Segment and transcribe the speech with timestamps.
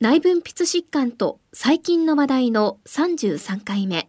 [0.00, 4.08] 内分泌疾患と最近の話題の33回目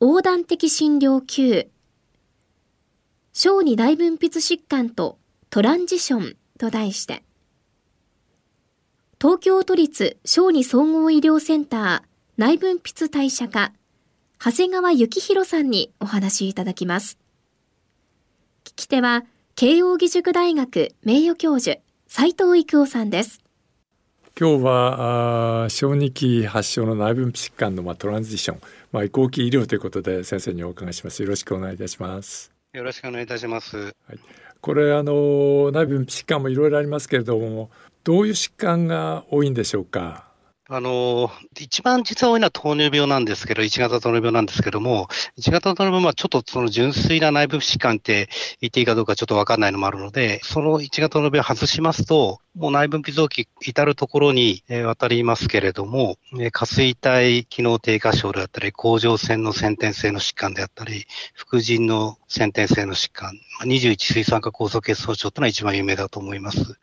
[0.00, 1.68] 横断的診療級
[3.32, 5.16] 小児内分泌疾患と
[5.48, 7.22] トランジションと題して。
[9.22, 12.02] 東京都立小児総合医療センター
[12.36, 13.72] 内分泌代謝科
[14.40, 17.16] 長谷川幸宏さんにお話しいただきます。
[18.64, 21.78] 聞き手は慶應義塾大学名誉教授
[22.08, 23.40] 斉藤育夫さんです。
[24.40, 28.60] 今日はあ小児期発症の内分泌疾患の、まあ、トランジション、
[28.92, 31.20] まあ、移行期医療ということで先生にお伺いします。
[31.24, 32.52] よろしくお願いいたします。
[32.72, 33.82] よろしくお願いいたします、は
[34.14, 34.18] い、
[34.60, 37.70] これあの内分泌疾患もいろいろありますけれども
[38.04, 40.28] どういう疾患が多いんでしょうか？
[40.70, 48.28] あの、一番実は多いのは糖尿病なんですけど、1型糖尿病なんですけども、1型糖尿病はちょっとその純粋な内部疾患って
[48.60, 56.16] 言っていいかどうかちょっとわかんないのもあるので、その1型糖尿病を外しますと、もう内分泌臓器至るところに渡りますけれども、
[56.52, 63.32] 下垂体機能低下症であったり、甲状腺の先天性の疾患であったり、副腎の先天性の疾患、
[63.64, 66.78] 21水酸化酵素血素症というのは一番有名だと思います。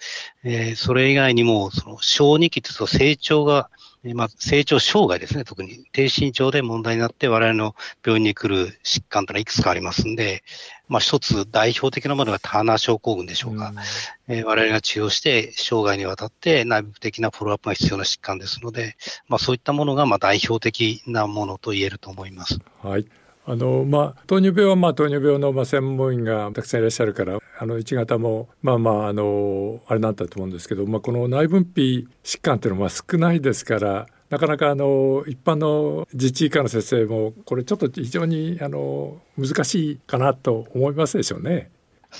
[0.46, 3.70] え、それ以外にも、その小児期というと成長が
[4.14, 5.86] まあ、成長障害ですね、特に。
[5.92, 7.76] 低身長で問題になって我々の
[8.06, 10.44] 病院に来る疾患というのはいくつかありますんで、
[10.88, 13.70] まあ一つ代表的なものがターナー症候群でしょうか。
[13.70, 18.96] うん、えー、我々が治療して生涯にわたって内部的なフォローアップが必要な疾患ですので、
[19.28, 22.60] まあそういったものがまあ代表的なものと言えると思います。
[22.84, 23.06] はい。
[23.48, 41.70] あのまあ、糖尿病はまあ糖尿病のまあ専門医がたくさんいらっしゃるからあの1型もまあまああのあれなんだと思うんですけど、まあ、この内分泌疾患っていうのは少ないですからなかなかあの一般の自治医科の先生もこれちょっと非常にあの難しいかなと思いますでしょうね。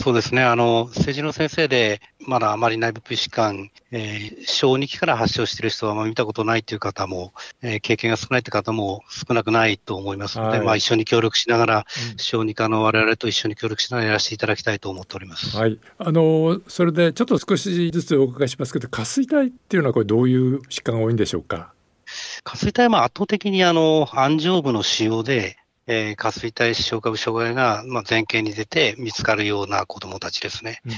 [0.02, 0.44] そうですね。
[0.44, 11.78] あの、政治の先生で、まだあまり内部疾患、えー、小児期から発症している人はあまり見たことないという方も、えー、経験が少ないという方も少なくないと思いますので、はい、まあ一緒に協力しながら、
[12.12, 15.56] うん、小児科の我々と一緒に協力しながらやらせていただきたいと思っております。
[15.58, 15.80] はい。
[15.98, 21.72] あの、それでちょっと少しずつお伺いしますけど、下垂体っていうのはこれどういう疾患が多いんでしょうか？
[22.44, 25.58] 下垂体は圧倒的にあの、安上部の使用で、
[25.88, 30.82] えー、下垂体視床下部障害が、まあ、前傾に出て見つかるような子供たちですね。
[30.86, 30.92] うん。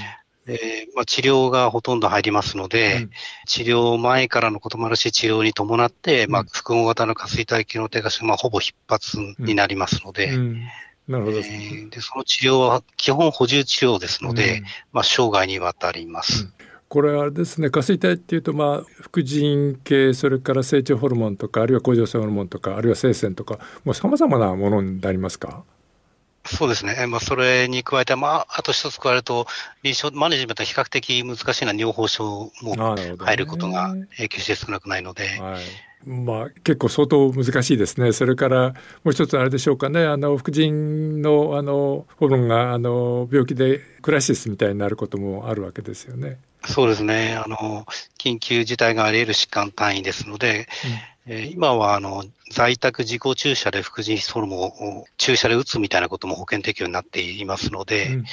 [0.49, 3.09] えーまあ、治療がほとんど入りますので、うん、
[3.47, 10.27] 治療前からのこともあるし、治療に伴って、うん、まあ、複合型の下垂体機能低下症、まあ、ほぼ必発になりますので、
[11.07, 11.99] なるほど、えー、で。
[11.99, 16.49] その治療は基本補充治療ですので、まあ、生涯にわたります。
[16.89, 25.63] これはですね下垂体っていうとまあ副腎系それから成長ホルモンとかあるいは甲状腺ホルモンとかあるいは性腺とかもうさまざまなものになりますか？
[26.49, 29.47] そうですね、まあ、それに加えて、まあ、あと一つ加えると、
[29.83, 38.13] 臨床マネジメントは比較的難しいのは尿崩症も入ることが影響して少なくないので、はいまあ、結構相当難しいですね。
[38.13, 38.69] それから
[39.03, 40.05] もう一つあれでしょうかね。
[40.05, 46.37] あの、副腎の、あの、ホルモンが、あの、病気でクライシスみたいになることもあるわけですよね。
[46.65, 47.35] そうですね。
[47.35, 47.85] あの、
[48.17, 50.67] 緊急事態があり得る疾患単位ですので、
[51.27, 58.25] うん、えー、今は、あの、在宅自己注射で副腎ホルモンを注射で打つみたいなことも保険適用になっていますので、うん、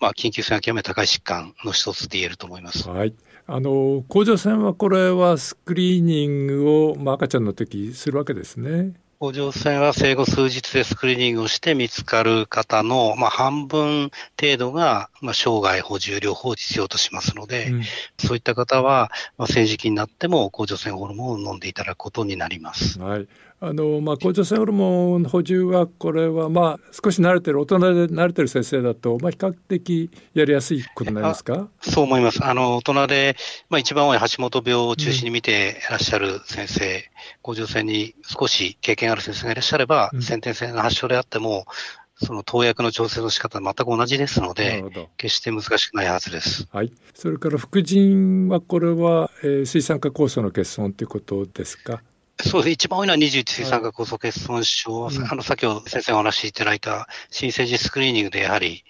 [0.00, 2.88] まあ、緊急性が極めて高い疾患の一つで言えると思います。
[2.88, 3.14] はい。
[3.46, 8.92] あの、甲状腺はこれはスクリーニングを、まあ、赤ちゃんの時するわけですね。
[9.20, 17.82] 甲状腺は生後数日でスクリーニングをして見つかる方の、まあ、半分程度が、まあ、生涯補充療法を必要としますので、うん、
[18.16, 23.00] そういった方は、まあ、成児期になっても甲状腺ホルモンを飲んでいただくことになります。
[23.00, 23.28] はい。
[23.60, 31.68] あのまあ、甲状腺ホルモン補充はこれはまあ少し慣れてる大人で慣れてる先生だと、まあ、比較的やりやすいことになりますか？
[31.80, 33.36] そう思いますあの大人で、
[33.68, 37.02] まあ、一番多い橋本病を中心に見ていらっしゃる先生、うん、
[37.42, 41.66] 甲状腺に少し経験ある先生がいらっしゃれば、うん、先天性の発症であっても
[42.14, 44.84] その投薬の調整の仕方は全く同じですので、
[45.16, 46.66] 決して難しくないはずです。
[46.72, 46.92] はい。
[47.14, 52.02] それから副腎はこれは、えー、水酸化酵素の欠損ということですか？
[52.40, 52.72] そうです。
[52.72, 58.84] 一番多いのは21水酸化酵素欠損症、はい、あの、先ほど先生がお話しいただいた新生児スクリーニングでやはり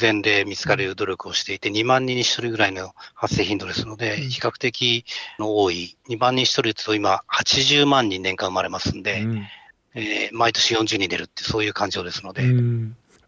[0.00, 5.04] 前例見つかる努力をしていて、2万人に1人ぐらいの発生頻度ですので、比較的
[5.38, 9.26] の多い、2万人1人と今80万人年間生まれますんで、
[9.94, 12.44] えー、毎年40人出るってそういう感情ですので。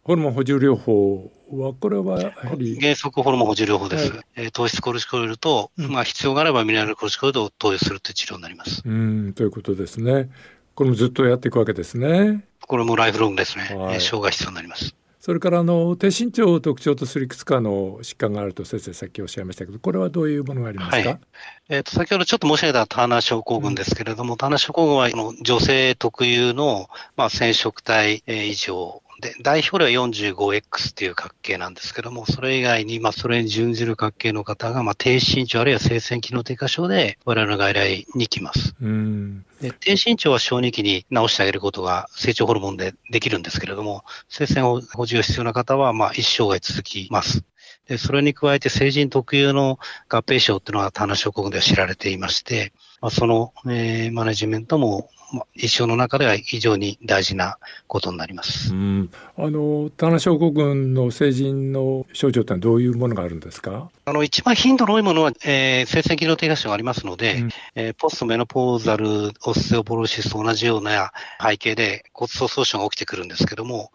[0.06, 4.12] ホルモン補充療法は、これはやはり原則ホルモン補充療法です。
[4.12, 8.82] はい、えー、糖質コルチコイルと、うん、まあ必要があればミネラルコルチコイルを投与するという治療になります。
[8.86, 10.30] うん、ということですね。
[10.76, 12.44] これもずっとやっていくわけですね。
[12.68, 13.64] これもライフロングですね。
[13.76, 14.94] はい、生涯必要になります。
[15.18, 21.20] それからあの低身長を特徴とするいくつかの疾患があると先生さっきおっしゃいましたけどこれはどういうものがありますか、はい、
[21.68, 25.08] えーと、先ほどちょっと申し上げたターナー症候群ですけれども、うん、ターナー症候群は
[25.42, 38.76] 女性特有の、まあ、染色体異常で、代表例は 45X っていう角形なんですけども、それ以外に、まあ、それに準じる角形の方が、まあ、低身長あるいは生鮮機能低下症で、我々の外来に来ます。
[38.80, 47.42] うんで低身長は小児期に治してあげることが成長ホルモンでできるんですけれども、生鮮補充が必要な方は、まあ、一生涯続きます。
[47.88, 49.78] で、それに加えて成人特有の
[50.08, 52.72] 合併症っていうのは、タナ症候群では知られていまして、
[53.06, 55.08] まあ、その、えー、マネジメントも
[55.54, 57.56] 一生の中では非常に大事な
[57.86, 58.74] ことになります。
[58.74, 63.90] うん、あのタナ症候群の成人の症状ってのはどういうものがあるんですか？
[64.06, 73.92] あの一番頻度の多いものは、えー、生鮮機能低下症がありますので、うん、えー、ポストメノポーザルオステオポロシスと同じような背景で骨粗鬆症が起きてくるんですけども、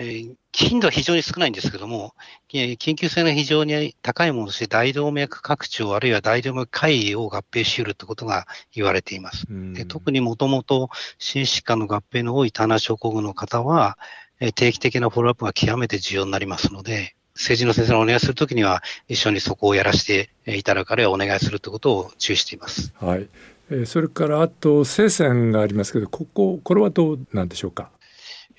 [0.00, 2.14] えー、頻度は非常に少ないんですけども、
[2.48, 9.46] 緊急性が非常に高いものとして、大動脈拡張、あるいは大動脈解離を合併し得るということが言われています。
[9.74, 13.98] で特にもともと心疾患の合併の多いタナ症候群の方は、
[14.54, 22.92] 定期的なフォローアップが極めて重要になりますので、政治の先生にお願いするときには、一緒にそこをやらせていただかれお願いするということを注意しています。
[23.00, 23.28] はい。
[23.70, 27.90] えそれからあと、生鮮がありますけど、ここ、これはどうなんでしょうか？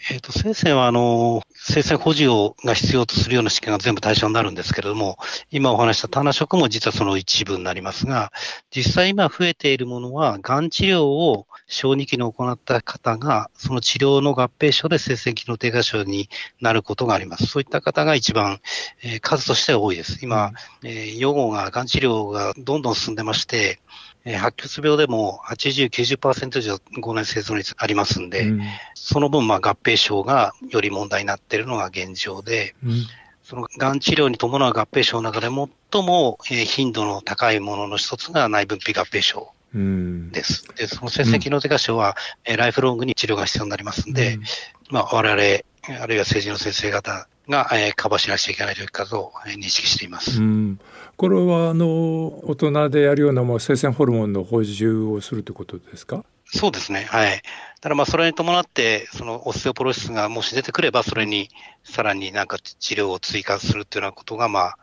[0.09, 5.17] えっ、ー、と、生は、あの、生鮮補充をが必要とするような試験が全部対象になるんですけれども、
[5.51, 8.31] 今お話した棚食も実はその一部になりますが、
[8.71, 16.29] 実際今増えているものは、がん治療を小児期に行った方が、その治療の合併症で生鮮機能低下症に
[16.61, 17.45] なることがあります。
[17.45, 18.61] そういった方が一番、
[19.03, 20.19] えー、数としては多いです。
[20.21, 20.53] 今、
[20.83, 23.79] えー、予後が、がん治療がどんどん進んでまして、
[24.25, 28.61] えー、白血病でも80、90%以上5年生存率ありますんで、うん、
[28.93, 33.05] その分、まあ、合併症がより問題になっているのが現状で、うん、
[33.43, 39.51] そのがん治療に伴う合併症の中で最も、えー、頻度の高いものの一つが内分泌合併症。
[39.71, 40.63] です。
[40.75, 42.17] で、その成績の低下症は、
[42.49, 44.43] うん、ライフロングに治療が必要になりますんで、うん、
[44.89, 50.41] まあ、我々、あるいは政治の先生方が、えー、カバーしなくちゃいけないというかと、えー、認識しています。
[50.41, 50.79] うん
[51.17, 56.23] これはあの大人でやるようなもう生鮮ホルモンの補充をするということですか？
[56.51, 57.05] そうですね。
[57.09, 57.41] はい。
[57.79, 61.49] ただまあそれに伴って、そのオステオポロシスがもし出てくれば、それに
[61.83, 64.77] さらになんか治療を追加するというようなことが、まあ、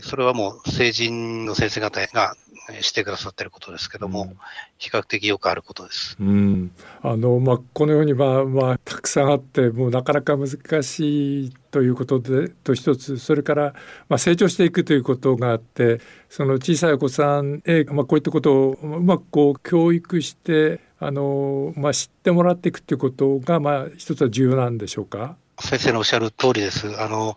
[0.00, 2.34] それはもう成人の先生方が
[2.80, 4.36] してくださっていることですけども、うん、
[4.78, 6.16] 比較的よくあることです。
[6.20, 6.70] うん、
[7.02, 10.48] あのまあこのようにまあまあたくさんあってもうなかなか難
[10.82, 13.74] しいということでと一つそれから
[14.08, 25.36] まあ成長していくということがあってその小さいお子さんへまあこういったことをうまくこう教育してあのまあ知ってもらっていくということがまあ一つは重要なんでしょうか？
[25.60, 27.00] 先生のおっしゃる通りです。
[27.00, 27.36] あの、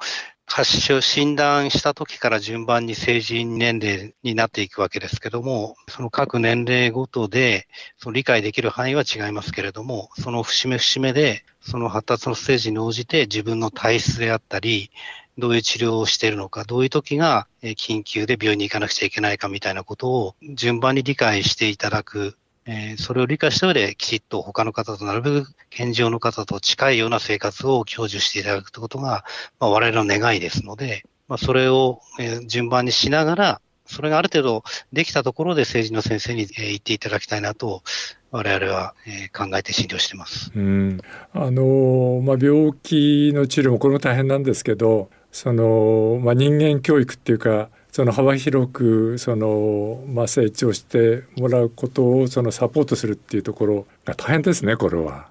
[0.49, 14.89] 発症、診断した時から順番に成人年齢になっていくわけですけども、その各年齢ごとで、その理解できる範囲は違いますけれども、その節目節目で、その発達のステージに応じて自分の体質であったり、
[15.37, 22.37] どういう治療をしているのか、どういう時が緊急で病院に行かなくちゃいけないかみたいなことを順番に理解していただく
[22.67, 29.23] えー、それを理解した上で、きちっと他の方となるべく健常の方と近いような生活を享受していただくということが、
[29.59, 37.83] まあ、我々の願いですので、まあ、それを、え、順番にしながら、それがある程度できたところで政治の先生に、え、言っていただきたいなと、
[38.31, 40.51] 我々は、えー、考えて診療してます。
[40.53, 40.99] うん、
[41.33, 55.29] あのまあ、病気の治療もこれも大変なんですけど、そのまあ、人間教育っていうかその幅広くその、まあ、成長してもらうことをそのサポートするっていうところが大変ですねこれは。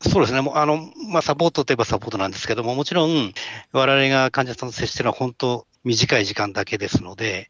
[0.00, 0.42] そうですね。
[0.42, 3.32] もうあの、まあ、サポートといえばサポートなんですけども、もちろん、
[3.72, 7.48] 我々が患者さんと接しているのは本当短い時間だけですので、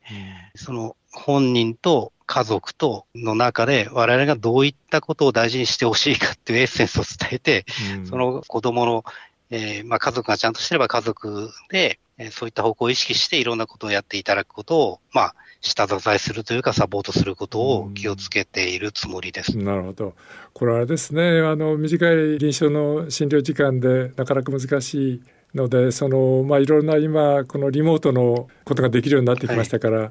[0.54, 7.64] うん、その本人と家族との中で我々がどういったことを大事にしてほしいかっていうエッセンスを伝えて、
[7.98, 9.04] うん、その子供の
[9.50, 19.56] えー、まあ、家族がちゃんとしてれば家族で、えー、そういった方向を意識していろんなことをやっていただくことを、まあ、下支えするというかサポートすることを気をつけているつもりです。
[19.56, 20.14] なるほど。
[20.52, 25.22] これはですね、あの短い臨床の診療時間でなかなか難しい
[25.54, 30.10] ので、そのまあいろんな今このリモートのことができるようになってきましたから、はい、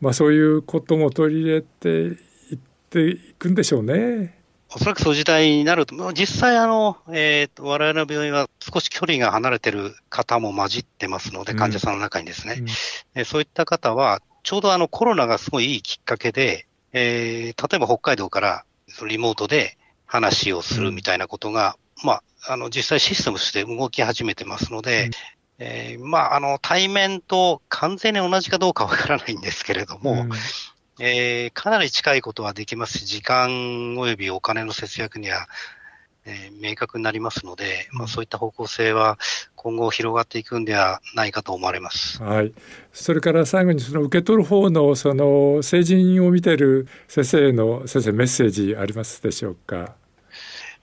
[0.00, 2.12] まあそういうことも取り入れてい
[2.54, 4.41] っていくんでしょうね。
[4.74, 12.56] おそらくそういう時代になると、実際あの、えー、我々の病院は少し距離が離れてる方も混じってますので、患者さんの中にですね。
[12.58, 12.66] うん。
[13.14, 18.64] えそういった方は、ちょうどあのコロナがすごいいいきっかけで、えー、例えば北海道から
[19.06, 19.76] リモートで
[20.06, 25.10] 話をするみたいなことが、うん、まあ、あの、実際システムとして動き始めてますので、うん。
[25.58, 30.30] えー、まあ、あの、対面と完全に同じかどうかわからないんですけれども、うん
[31.00, 33.48] えー、かなり近いことはできますし、時間
[33.94, 35.48] 及びお金の節約には、
[36.24, 39.18] えー、明確になりますので、まあ、そういった方向性は
[39.56, 42.22] 今後広がっていくんではないかと思われます。
[42.22, 42.52] はい。
[42.92, 49.94] それから最後にその受け取る方のその成人を見ている先生の先生メッセージありますでしょうか？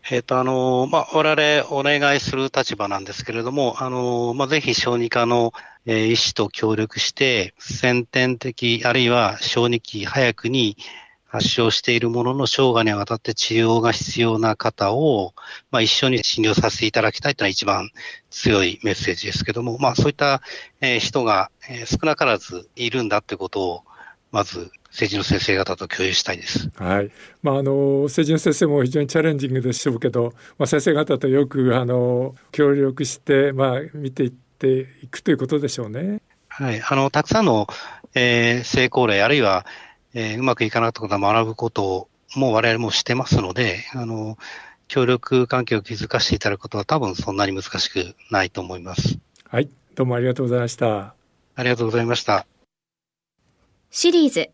[0.10, 5.52] えっ、ー、と、あの、まあ、我々お願いする立場なんですけれども、あの、まあ、ぜひ小児科の、
[5.86, 10.78] えー、医師と協力して、先天的、あるいは小児期早くに
[11.28, 15.34] 発症しているものの生涯にわたって治療が必要な方を、
[15.70, 17.92] まあ、一緒に診療させていただきたいというのは一番
[18.32, 20.42] 強いメッセージですけども、まあ、そういった、
[20.82, 23.84] えー、人が、えー、少なからずいるんだってことを、
[24.32, 26.72] まず政治の先生方と共有したいです。
[26.76, 27.12] はい。
[27.42, 36.22] まああの政治の先生も非常にチャレンジングでしょうけど、まあ先生方とよくあの協力してまあ見ていっていくということでしょうね。
[36.48, 36.82] はい。
[36.82, 37.68] あのたくさんの、
[38.16, 39.66] えー、成功例あるいは、
[40.14, 44.38] えー、うまくいかなかったことを学ぶことも我々もしてますので、あの
[44.88, 49.20] 協力関係を築かせていただくことは多分そんなに難しくないと思います。
[49.48, 49.70] はい。
[49.96, 51.14] どうもありがとうございました。
[51.56, 52.48] ありがとうございました。
[53.92, 54.50] シリーズ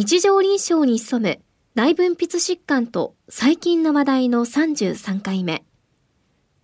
[0.00, 1.40] 日常臨床に潜む
[1.74, 5.64] 内分泌疾患と最近の話題の33回目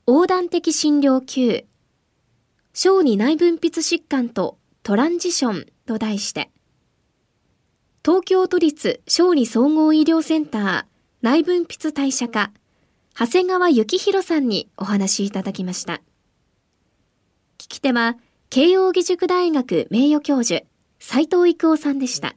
[0.06, 1.64] 横断的診療級
[2.74, 6.52] 小児内分泌疾患とトランジションと題して。
[8.04, 10.84] 東京都立小児総合医療センター
[11.20, 12.52] 内分泌代謝科
[13.18, 15.94] 長谷川幸宏さんにお話いただきました。
[17.58, 18.16] 聞き手は
[18.48, 20.64] 慶應義塾大学名誉教授
[21.00, 22.36] 斉藤育夫さんでした。